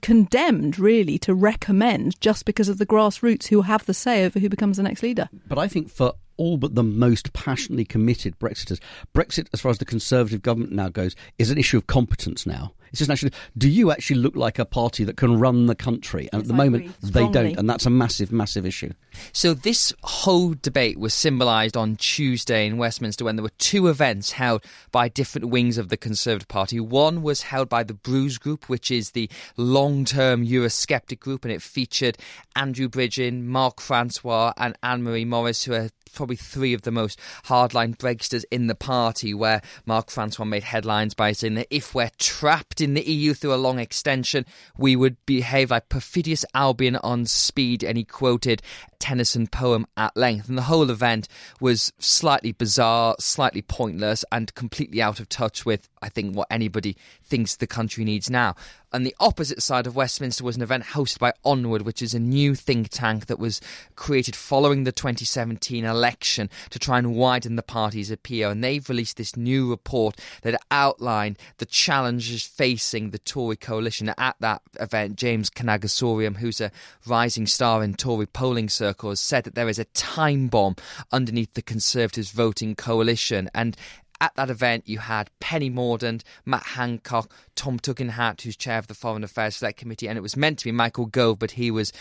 [0.00, 4.48] condemned really to recommend just because of the grassroots who have the say over who
[4.48, 5.28] becomes the next leader.
[5.48, 8.80] But I think for all but the most passionately committed Brexiters.
[9.14, 12.72] Brexit, as far as the Conservative government now goes, is an issue of competence now.
[12.90, 16.28] It's just actually, do you actually look like a party that can run the country?
[16.32, 18.92] And Yes, at the I moment, they don't, and that's a massive, massive issue.
[19.32, 24.32] So this whole debate was symbolised on Tuesday in Westminster when there were two events
[24.32, 26.80] held by different wings of the Conservative Party.
[26.80, 31.62] One was held by the Bruges Group, which is the long-term Eurosceptic group, and it
[31.62, 32.16] featured
[32.56, 37.96] Andrew Bridgen, Mark Francois, and Anne-Marie Morris, who are probably three of the most hardline
[37.96, 42.80] Brexiters in the party, where Mark Francois made headlines by saying that if we're trapped
[42.80, 44.44] in the EU through a long extension,
[44.76, 47.82] we would behave like perfidious Albion on speed.
[47.82, 48.62] And he quoted
[48.98, 50.48] Tennyson poem at length.
[50.48, 51.28] And the whole event
[51.60, 56.96] was slightly bizarre, slightly pointless, and completely out of touch with, I think, what anybody
[57.24, 58.54] thinks the country needs now.
[58.92, 62.18] And the opposite side of Westminster was an event hosted by Onward, which is a
[62.18, 63.60] new think tank that was
[63.96, 68.50] created following the 2017 election to try and widen the party's appeal.
[68.50, 74.12] And they've released this new report that outlined the challenges facing the Tory coalition.
[74.16, 76.72] At that event, James Kanagasooriam, who's a
[77.06, 80.76] rising star in Tory polling circles, said that there is a time bomb
[81.12, 83.50] underneath the Conservatives voting coalition.
[83.54, 83.76] And
[84.20, 88.94] at that event, you had Penny Mordaunt, Matt Hancock, Tom Tugendhat, who's chair of the
[88.94, 91.92] Foreign Affairs Select Committee, and it was meant to be Michael Gove, but he was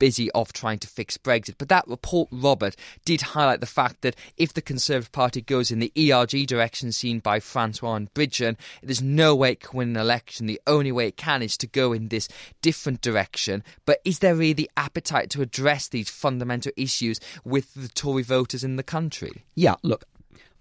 [0.00, 1.54] busy off trying to fix Brexit.
[1.58, 5.78] But that report, Robert, did highlight the fact that if the Conservative Party goes in
[5.78, 9.96] the ERG direction seen by Francois and Bridgen, there's no way it can win an
[9.96, 10.46] election.
[10.46, 12.26] The only way it can is to go in this
[12.62, 13.62] different direction.
[13.84, 18.64] But is there really the appetite to address these fundamental issues with the Tory voters
[18.64, 19.44] in the country?
[19.54, 20.04] Yeah, look,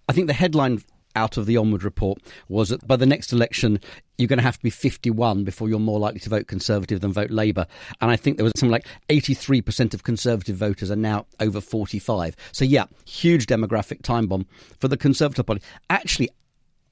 [0.07, 0.83] I think the headline
[1.19, 3.79] out of the Onward report was that by the next election,
[4.17, 7.11] you're going to have to be 51 before you're more likely to vote Conservative than
[7.11, 7.67] vote Labour.
[7.99, 12.35] And I think there was something like 83% of Conservative voters are now over 45.
[12.53, 14.47] So, yeah, huge demographic time bomb
[14.79, 15.61] for the Conservative Party.
[15.89, 16.29] Actually,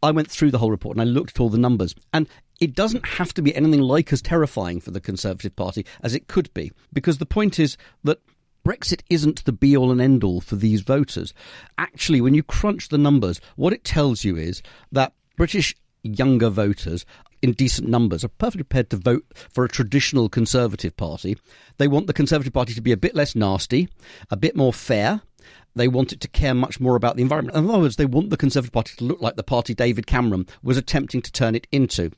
[0.03, 1.95] I went through the whole report and I looked at all the numbers.
[2.13, 2.27] And
[2.59, 6.27] it doesn't have to be anything like as terrifying for the Conservative Party as it
[6.27, 6.71] could be.
[6.91, 8.19] Because the point is that
[8.67, 11.33] Brexit isn't the be all and end all for these voters.
[11.77, 17.05] Actually, when you crunch the numbers, what it tells you is that British younger voters
[17.41, 21.37] in decent numbers are perfectly prepared to vote for a traditional Conservative Party.
[21.77, 23.87] They want the Conservative Party to be a bit less nasty,
[24.29, 25.21] a bit more fair.
[25.73, 27.55] They want it to care much more about the environment.
[27.55, 30.45] In other words, they want the Conservative Party to look like the party David Cameron
[30.61, 32.11] was attempting to turn it into.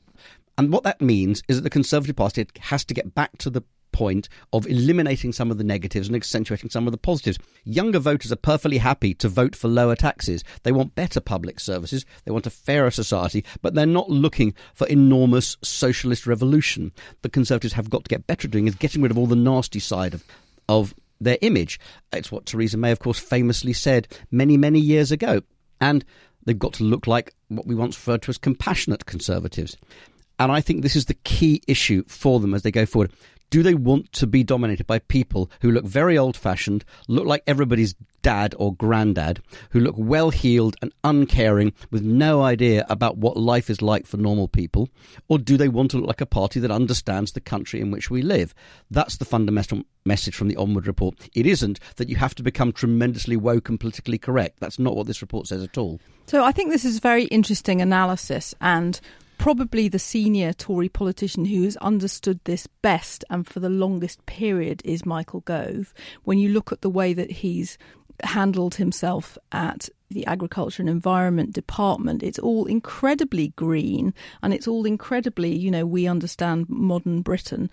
[0.58, 3.62] And what that means is that the Conservative Party has to get back to the
[3.92, 7.38] point of eliminating some of the negatives and accentuating some of the positives.
[7.64, 10.44] Younger voters are perfectly happy to vote for lower taxes.
[10.62, 12.04] They want better public services.
[12.24, 16.92] They want a fairer society, but they're not looking for enormous socialist revolution.
[17.22, 19.36] The Conservatives have got to get better at doing is getting rid of all the
[19.36, 20.24] nasty side of,
[20.68, 21.78] of their image.
[22.12, 25.42] It's what Theresa May, of course, famously said many, many years ago.
[25.80, 26.04] And
[26.44, 29.76] they've got to look like what we once referred to as compassionate conservatives.
[30.38, 33.12] And I think this is the key issue for them as they go forward.
[33.50, 37.42] Do they want to be dominated by people who look very old fashioned, look like
[37.46, 43.36] everybody's dad or granddad, who look well heeled and uncaring with no idea about what
[43.36, 44.88] life is like for normal people?
[45.28, 48.10] Or do they want to look like a party that understands the country in which
[48.10, 48.54] we live?
[48.90, 51.16] That's the fundamental message from the Onward report.
[51.34, 54.60] It isn't that you have to become tremendously woke and politically correct.
[54.60, 56.00] That's not what this report says at all.
[56.26, 59.00] So I think this is very interesting analysis and
[59.40, 64.82] probably the senior Tory politician who has understood this best and for the longest period
[64.84, 65.94] is Michael Gove.
[66.24, 67.78] When you look at the way that he's
[68.22, 74.84] handled himself at the Agriculture and Environment Department, it's all incredibly green and it's all
[74.84, 77.70] incredibly, you know, we understand modern Britain.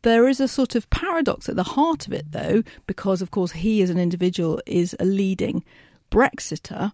[0.00, 3.52] There is a sort of paradox at the heart of it, though, because, of course,
[3.52, 5.64] he as an individual is a leading
[6.10, 6.92] Brexiter.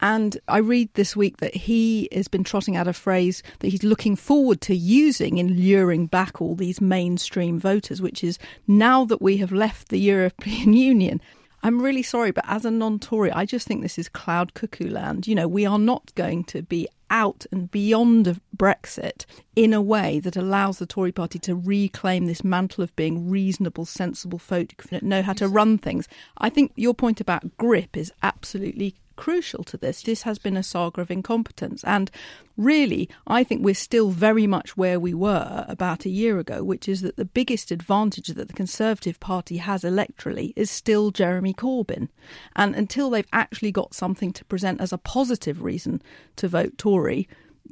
[0.00, 3.82] And I read this week that he has been trotting out a phrase that he's
[3.82, 9.20] looking forward to using in luring back all these mainstream voters, which is now that
[9.20, 11.20] we have left the European Union.
[11.62, 14.88] I'm really sorry, but as a non Tory, I just think this is cloud cuckoo
[14.88, 15.26] land.
[15.26, 19.24] You know, we are not going to be out and beyond of Brexit
[19.56, 23.86] in a way that allows the Tory party to reclaim this mantle of being reasonable,
[23.86, 26.06] sensible folk that know how to run things.
[26.36, 30.02] I think your point about grip is absolutely crucial to this.
[30.02, 31.82] This has been a saga of incompetence.
[31.84, 32.10] And
[32.56, 36.88] really, I think we're still very much where we were about a year ago, which
[36.88, 42.08] is that the biggest advantage that the Conservative Party has electorally is still Jeremy Corbyn.
[42.54, 46.00] And until they've actually got something to present as a positive reason
[46.36, 47.28] to vote Tory,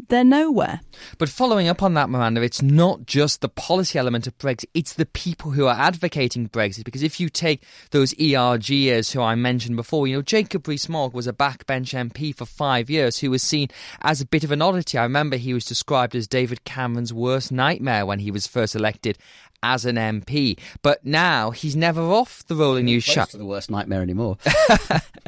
[0.08, 0.80] they're nowhere.
[1.18, 4.92] But following up on that, Miranda, it's not just the policy element of Brexit, it's
[4.92, 6.84] the people who are advocating Brexit.
[6.84, 11.26] Because if you take those ERGers who I mentioned before, you know, Jacob Rees-Mogg was
[11.26, 13.68] a backbench MP for five years who was seen
[14.02, 14.98] as a bit of an oddity.
[14.98, 19.18] I remember he was described as David Cameron's worst nightmare when he was first elected
[19.62, 20.58] as an MP.
[20.82, 23.28] But now he's never off the rolling news channel.
[23.32, 24.38] the worst nightmare anymore.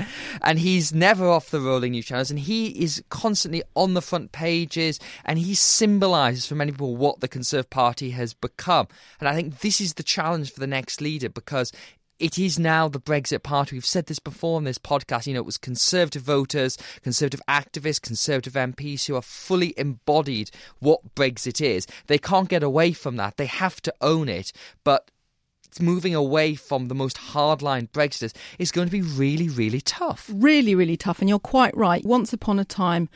[0.43, 4.33] and he's never off the rolling news channels, and he is constantly on the front
[4.33, 8.89] pages, and he symbolises for many people what the Conservative Party has become.
[9.21, 11.73] And I think this is the challenge for the next leader because
[12.19, 13.77] it is now the Brexit Party.
[13.77, 15.27] We've said this before on this podcast.
[15.27, 20.51] You know, it was Conservative voters, Conservative activists, Conservative MPs who are fully embodied
[20.81, 21.87] what Brexit is.
[22.07, 23.37] They can't get away from that.
[23.37, 24.53] They have to own it.
[24.85, 25.11] But
[25.65, 30.31] it's moving away from the most hardline Brexiters is going to be really, really tough.
[30.33, 31.21] Really, really tough.
[31.21, 32.05] And you're quite right.
[32.05, 33.09] Once upon a time,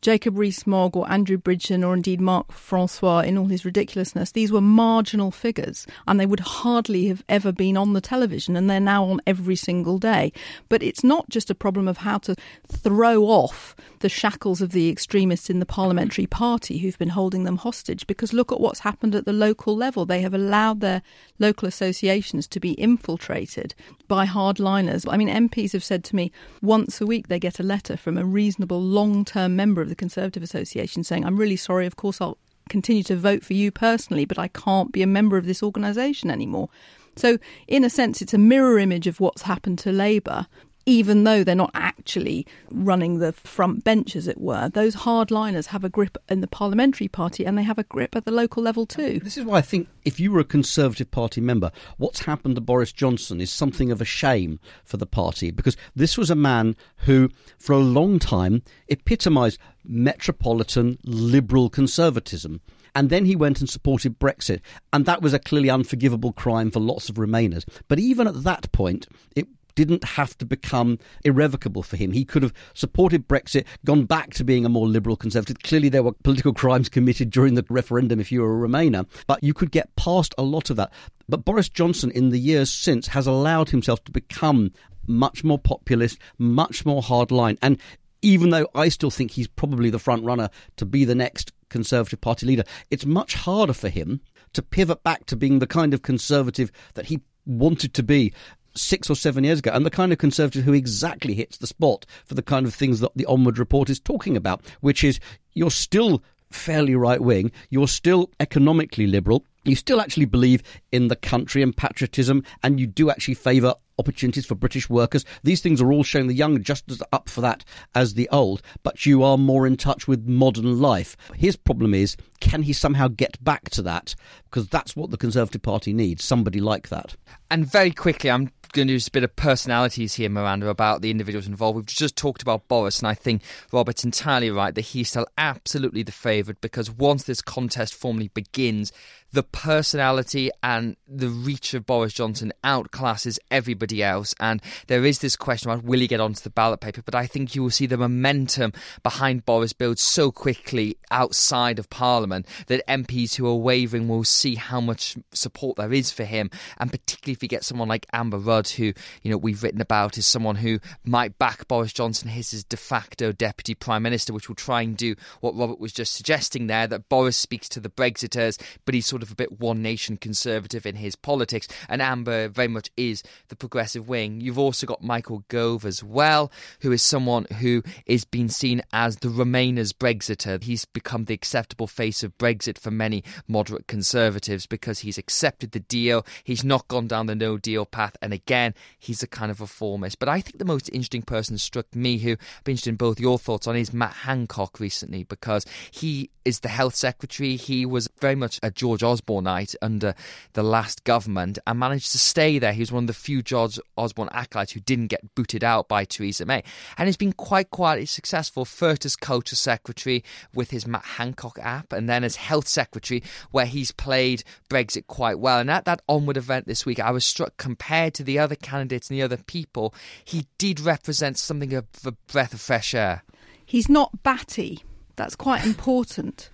[0.00, 4.60] Jacob Rees-Mogg or Andrew Bridgen or indeed Mark Francois in all his ridiculousness, these were
[4.60, 9.04] marginal figures and they would hardly have ever been on the television and they're now
[9.04, 10.32] on every single day.
[10.68, 12.36] But it's not just a problem of how to
[12.68, 17.56] throw off the shackles of the extremists in the parliamentary party who've been holding them
[17.56, 20.04] hostage because look at what's happened at the local level.
[20.04, 21.02] They have allowed their
[21.38, 23.74] local associations to be infiltrated
[24.06, 25.06] by hardliners.
[25.08, 26.32] I mean, MPs have said to me
[26.62, 29.94] once a week they get a letter from a reasonable long term member of the
[29.94, 32.38] Conservative Association saying, I'm really sorry, of course I'll
[32.68, 36.30] continue to vote for you personally, but I can't be a member of this organisation
[36.30, 36.68] anymore.
[37.16, 40.46] So, in a sense, it's a mirror image of what's happened to Labour,
[40.88, 45.84] even though they're not actually running the front bench, as it were, those hardliners have
[45.84, 48.86] a grip in the parliamentary party and they have a grip at the local level
[48.86, 49.20] too.
[49.22, 52.62] This is why I think if you were a Conservative Party member, what's happened to
[52.62, 56.74] Boris Johnson is something of a shame for the party because this was a man
[56.96, 57.28] who,
[57.58, 62.62] for a long time, epitomised metropolitan liberal conservatism.
[62.94, 64.60] And then he went and supported Brexit.
[64.92, 67.64] And that was a clearly unforgivable crime for lots of Remainers.
[67.88, 69.46] But even at that point, it
[69.78, 72.10] didn't have to become irrevocable for him.
[72.10, 75.60] He could have supported Brexit, gone back to being a more liberal conservative.
[75.62, 79.44] Clearly, there were political crimes committed during the referendum if you were a Remainer, but
[79.44, 80.92] you could get past a lot of that.
[81.28, 84.72] But Boris Johnson, in the years since, has allowed himself to become
[85.06, 87.56] much more populist, much more hardline.
[87.62, 87.78] And
[88.20, 92.20] even though I still think he's probably the front runner to be the next Conservative
[92.20, 94.22] Party leader, it's much harder for him
[94.54, 98.32] to pivot back to being the kind of conservative that he wanted to be
[98.78, 102.06] six or seven years ago, and the kind of conservative who exactly hits the spot
[102.24, 105.20] for the kind of things that the Onward report is talking about, which is
[105.54, 110.62] you're still fairly right wing, you're still economically liberal, you still actually believe
[110.92, 115.24] in the country and patriotism, and you do actually favour opportunities for British workers.
[115.42, 118.62] These things are all showing the young just as up for that as the old,
[118.82, 121.16] but you are more in touch with modern life.
[121.34, 124.14] His problem is can he somehow get back to that?
[124.44, 127.16] Because that's what the Conservative Party needs somebody like that.
[127.50, 131.10] And very quickly, I'm going to do a bit of personalities here, Miranda, about the
[131.10, 131.76] individuals involved.
[131.76, 133.42] We've just talked about Boris, and I think
[133.72, 138.92] Robert's entirely right that he's still absolutely the favourite because once this contest formally begins,
[139.32, 144.34] the personality and the reach of Boris Johnson outclasses everybody else.
[144.40, 147.02] And there is this question about will he get onto the ballot paper?
[147.02, 148.72] But I think you will see the momentum
[149.02, 154.54] behind Boris build so quickly outside of Parliament that MPs who are wavering will see
[154.54, 156.50] how much support there is for him.
[156.78, 160.18] And particularly if you get someone like Amber Rudd, who you know we've written about
[160.18, 164.48] is someone who might back Boris Johnson as his de facto deputy prime minister, which
[164.48, 167.90] will try and do what Robert was just suggesting there that Boris speaks to the
[167.90, 172.00] Brexiters, but he's sort sort of a bit one nation conservative in his politics, and
[172.00, 174.40] Amber very much is the progressive wing.
[174.40, 176.52] You've also got Michael Gove as well,
[176.82, 180.62] who is someone who is being seen as the Remainers Brexiter.
[180.62, 185.80] He's become the acceptable face of Brexit for many moderate conservatives because he's accepted the
[185.80, 189.60] deal, he's not gone down the no deal path, and again, he's a kind of
[189.60, 190.20] reformist.
[190.20, 193.18] But I think the most interesting person struck me, who I've been interested in both
[193.18, 197.56] your thoughts on, is Matt Hancock recently because he is the health secretary.
[197.56, 200.14] He was very much a George Osborneite under
[200.52, 202.72] the last government and managed to stay there.
[202.72, 206.04] He was one of the few George Osborne acolytes who didn't get booted out by
[206.04, 206.62] Theresa May.
[206.96, 211.92] And he's been quite quietly successful, first as culture secretary with his Matt Hancock app,
[211.92, 215.58] and then as health secretary, where he's played Brexit quite well.
[215.58, 219.10] And at that onward event this week, I was struck compared to the other candidates
[219.10, 219.94] and the other people,
[220.24, 223.22] he did represent something of a breath of fresh air.
[223.64, 224.84] He's not batty.
[225.16, 226.48] That's quite important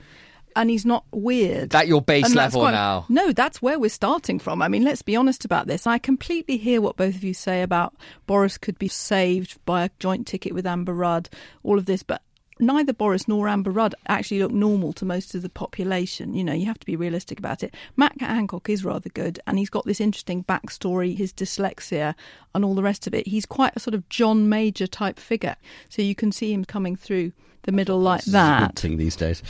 [0.56, 1.70] and he's not weird.
[1.70, 3.06] That your base level quite, now?
[3.08, 4.62] No, that's where we're starting from.
[4.62, 5.86] I mean, let's be honest about this.
[5.86, 7.94] I completely hear what both of you say about
[8.26, 11.28] Boris could be saved by a joint ticket with Amber Rudd,
[11.62, 12.22] all of this, but
[12.60, 16.34] neither Boris nor Amber Rudd actually look normal to most of the population.
[16.34, 17.74] You know, you have to be realistic about it.
[17.96, 22.14] Matt Hancock is rather good, and he's got this interesting backstory, his dyslexia,
[22.54, 23.26] and all the rest of it.
[23.26, 25.56] He's quite a sort of John Major type figure,
[25.88, 27.32] so you can see him coming through
[27.62, 28.78] the middle like that.
[28.78, 29.42] thing these days.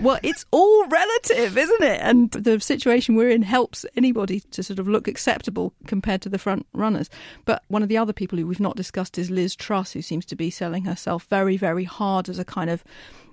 [0.00, 2.00] Well, it's all relative, isn't it?
[2.00, 6.38] And the situation we're in helps anybody to sort of look acceptable compared to the
[6.38, 7.10] front runners.
[7.44, 10.24] But one of the other people who we've not discussed is Liz Truss, who seems
[10.26, 12.82] to be selling herself very, very hard as a kind of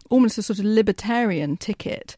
[0.09, 2.18] almost a sort of libertarian ticket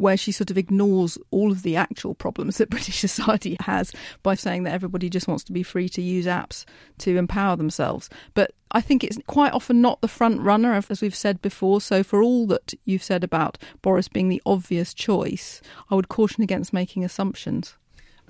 [0.00, 3.92] where she sort of ignores all of the actual problems that British society has
[4.22, 6.64] by saying that everybody just wants to be free to use apps
[6.98, 8.08] to empower themselves.
[8.34, 11.80] But I think it's quite often not the front runner, as we've said before.
[11.80, 16.42] So, for all that you've said about Boris being the obvious choice, I would caution
[16.42, 17.74] against making assumptions.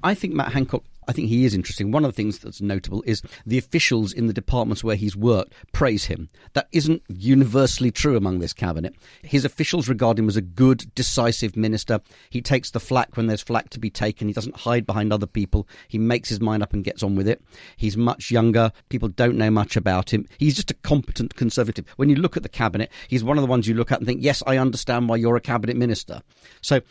[0.02, 1.90] I think Matt Hancock I think he is interesting.
[1.90, 5.54] One of the things that's notable is the officials in the departments where he's worked
[5.72, 6.28] praise him.
[6.52, 8.94] That isn't universally true among this cabinet.
[9.24, 12.00] His officials regard him as a good, decisive minister.
[12.30, 14.28] He takes the flak when there's flak to be taken.
[14.28, 15.66] He doesn't hide behind other people.
[15.88, 17.42] He makes his mind up and gets on with it.
[17.76, 18.70] He's much younger.
[18.88, 20.28] People don't know much about him.
[20.38, 21.86] He's just a competent conservative.
[21.96, 24.06] When you look at the cabinet, he's one of the ones you look at and
[24.06, 26.22] think, yes, I understand why you're a cabinet minister.
[26.60, 26.82] So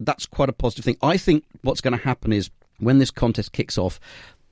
[0.00, 0.96] that's quite a positive thing.
[1.02, 2.50] I think what's going to happen is
[2.80, 4.00] when this contest kicks off,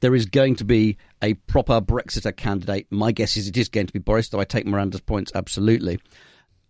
[0.00, 2.86] there is going to be a proper Brexiter candidate.
[2.90, 5.98] My guess is it is going to be Boris, though I take Miranda's points absolutely.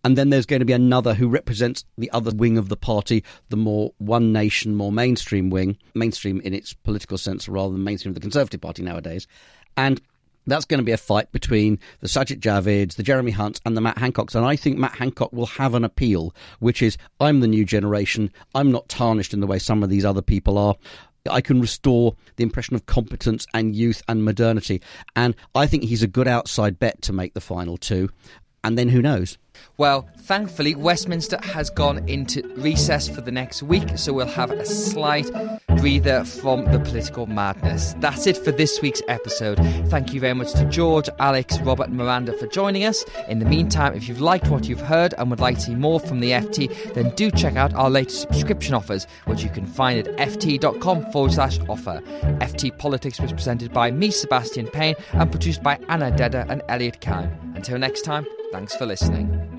[0.03, 3.23] And then there's going to be another who represents the other wing of the party,
[3.49, 8.11] the more one nation, more mainstream wing, mainstream in its political sense rather than mainstream
[8.11, 9.27] of the Conservative Party nowadays.
[9.75, 10.01] And
[10.47, 13.81] that's going to be a fight between the Sajid Javids, the Jeremy Hunts, and the
[13.81, 14.35] Matt Hancocks.
[14.35, 18.31] And I think Matt Hancock will have an appeal, which is I'm the new generation.
[18.55, 20.75] I'm not tarnished in the way some of these other people are.
[21.29, 24.81] I can restore the impression of competence and youth and modernity.
[25.15, 28.09] And I think he's a good outside bet to make the final two.
[28.63, 29.37] And then who knows?
[29.77, 34.65] Well, thankfully, Westminster has gone into recess for the next week, so we'll have a
[34.65, 35.29] slight
[35.79, 37.95] breather from the political madness.
[37.99, 39.57] That's it for this week's episode.
[39.87, 43.05] Thank you very much to George, Alex, Robert, and Miranda for joining us.
[43.27, 45.99] In the meantime, if you've liked what you've heard and would like to see more
[45.99, 50.07] from the FT, then do check out our latest subscription offers, which you can find
[50.07, 52.01] at ft.com forward slash offer.
[52.39, 57.01] FT Politics was presented by me, Sebastian Payne, and produced by Anna Dedder and Elliot
[57.01, 57.53] Kahn.
[57.55, 59.58] Until next time, thanks for listening.